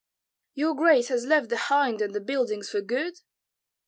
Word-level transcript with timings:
'""Your 0.55 0.73
grace 0.73 1.09
has 1.09 1.27
left 1.27 1.49
the 1.49 1.57
hind 1.69 2.01
and 2.01 2.15
the 2.15 2.19
buildings 2.21 2.71
for 2.71 2.81
good?" 2.81 3.19